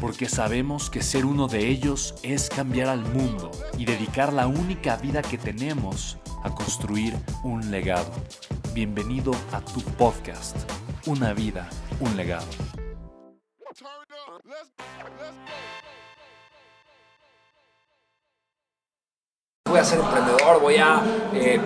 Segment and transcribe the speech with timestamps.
[0.00, 4.96] porque sabemos que ser uno de ellos es cambiar al mundo y dedicar la única
[4.96, 8.10] vida que tenemos a construir un legado.
[8.74, 10.56] Bienvenido a tu podcast,
[11.06, 11.68] Una vida,
[12.00, 12.46] un legado.
[19.68, 21.02] Voy a ser emprendedor, voy a,
[21.34, 21.60] eh,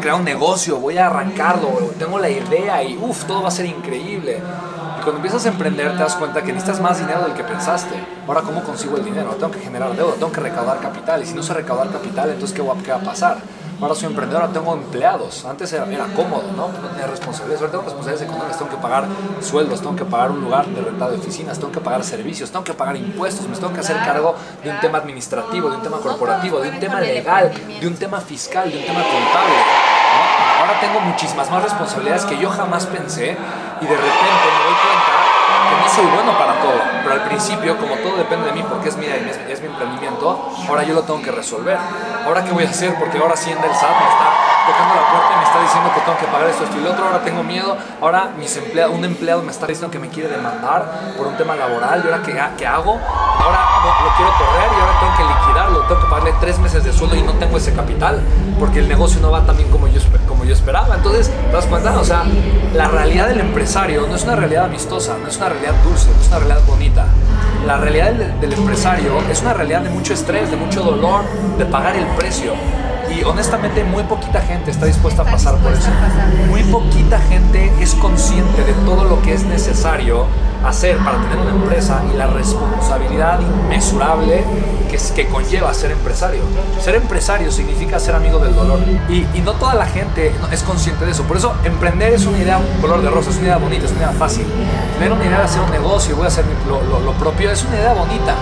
[0.00, 3.66] crear un negocio, voy a arrancarlo, tengo la idea y uff, todo va a ser
[3.66, 4.40] increíble.
[5.00, 7.94] Y cuando empiezas a emprender te das cuenta que necesitas más dinero del que pensaste.
[8.28, 9.30] Ahora, ¿cómo consigo el dinero?
[9.30, 11.22] Tengo que generar deuda, tengo que recaudar capital.
[11.22, 13.38] Y si no sé recaudar capital, entonces ¿qué va, a pasar?
[13.80, 15.46] Ahora soy emprendedor, ahora tengo empleados.
[15.46, 16.68] Antes era, era cómodo, ¿no?
[16.68, 17.62] No tenía responsabilidades.
[17.62, 18.58] Ahora tengo responsabilidades económicas.
[18.58, 19.04] Tengo que pagar
[19.40, 22.64] sueldos, tengo que pagar un lugar de renta de oficinas, tengo que pagar servicios, tengo
[22.64, 25.96] que pagar impuestos, me tengo que hacer cargo de un tema administrativo, de un tema
[25.96, 29.54] corporativo, de un tema legal, de un tema fiscal, de un tema contable.
[30.60, 33.34] Ahora tengo muchísimas más responsabilidades que yo jamás pensé
[33.80, 35.30] y de repente me doy cuenta
[35.68, 38.88] que no soy bueno para todo, pero al principio, como todo depende de mí, porque
[38.88, 41.78] es mi, es, mi emprendimiento, ahora yo lo tengo que resolver.
[42.26, 42.94] Ahora, ¿qué voy a hacer?
[42.98, 46.18] Porque ahora Hacienda, el SAT está tocando la puerta y me está diciendo que tengo
[46.18, 47.04] que pagar esto, esto y lo otro.
[47.04, 47.76] Ahora tengo miedo.
[48.00, 51.56] Ahora mis empleados, un empleado me está diciendo que me quiere demandar por un tema
[51.56, 52.02] laboral.
[52.04, 52.92] ¿Y ahora qué, qué hago?
[52.92, 55.80] Ahora no, lo quiero correr y ahora tengo que liquidarlo.
[55.86, 58.20] Tengo que pagarle tres meses de sueldo y no tengo ese capital
[58.58, 60.94] porque el negocio no va tan bien como yo, como yo esperaba.
[60.94, 61.98] Entonces, ¿te das cuenta?
[61.98, 62.24] O sea,
[62.74, 66.20] la realidad del empresario no es una realidad amistosa, no es una realidad dulce, no
[66.20, 67.06] es una realidad bonita.
[67.66, 71.24] La realidad del, del empresario es una realidad de mucho estrés, de mucho dolor,
[71.58, 72.54] de pagar el precio.
[73.10, 75.88] Y honestamente muy poquita gente está dispuesta a pasar por eso.
[76.48, 80.26] Muy poquita gente es consciente de todo lo que es necesario
[80.64, 84.44] hacer para tener una empresa y la responsabilidad inmesurable
[84.88, 86.42] que, es, que conlleva ser empresario.
[86.80, 88.80] Ser empresario significa ser amigo del dolor.
[89.08, 91.24] Y, y no toda la gente es consciente de eso.
[91.24, 93.92] Por eso emprender es una idea un color de rosa, es una idea bonita, es
[93.92, 94.46] una idea fácil.
[94.98, 97.50] Tener una idea de hacer un negocio y voy a hacer lo, lo, lo propio
[97.50, 98.34] es una idea bonita.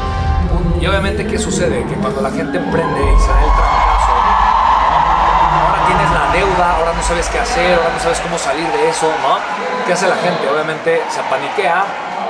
[0.81, 1.85] Y obviamente, ¿qué sucede?
[1.87, 3.78] Que cuando la gente emprende y se da el trancazo,
[6.99, 9.39] no sabes qué hacer, ahora no sabes cómo salir de eso, ¿no?
[9.87, 10.49] ¿Qué hace la gente?
[10.53, 11.85] Obviamente se apaniquea,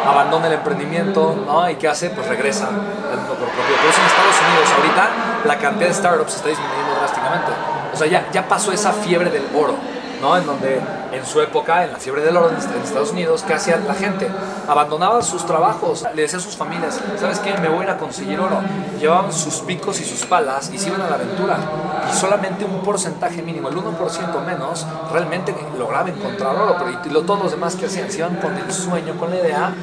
[0.06, 1.68] abandona el emprendimiento, ¿no?
[1.70, 2.10] ¿Y qué hace?
[2.10, 3.76] Pues regresa al mundo por propio.
[3.76, 5.08] Por eso en Estados Unidos ahorita
[5.46, 7.52] la cantidad de startups está disminuyendo drásticamente.
[7.94, 9.74] O sea, ya, ya pasó esa fiebre del oro,
[10.20, 10.36] ¿no?
[10.36, 10.82] En donde
[11.12, 14.28] en su época, en la fiebre del oro en Estados Unidos, ¿qué hacía la gente?
[14.68, 17.54] Abandonaba sus trabajos, le decía a sus familias, ¿sabes qué?
[17.58, 18.60] Me voy a ir a conseguir oro.
[19.00, 21.58] Llevaban sus picos y sus palas y se iban a la aventura.
[22.10, 26.76] Y solamente un porcentaje mínimo, el 1% menos, realmente lograba encontrar oro.
[26.78, 29.74] Pero y todos los demás que hacían, se iban con el sueño, con la idea,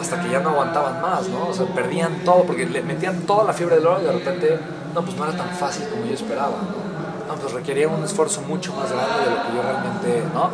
[0.00, 1.48] hasta que ya no aguantaban más, ¿no?
[1.48, 4.58] O sea, perdían todo porque le metían toda la fiebre del oro y de repente,
[4.92, 6.93] no, pues no era tan fácil como yo esperaba, ¿no?
[7.36, 10.50] No, requería un esfuerzo mucho más grande de lo que yo realmente ¿no?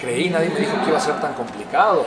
[0.00, 0.30] creí.
[0.30, 2.00] Nadie me dijo que iba a ser tan complicado.